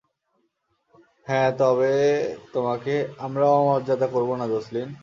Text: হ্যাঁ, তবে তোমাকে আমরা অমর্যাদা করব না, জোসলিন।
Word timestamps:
হ্যাঁ, 1.27 1.49
তবে 1.57 1.91
তোমাকে 2.53 2.93
আমরা 3.19 3.45
অমর্যাদা 3.51 4.07
করব 4.07 4.29
না, 4.35 4.45
জোসলিন। 4.47 4.89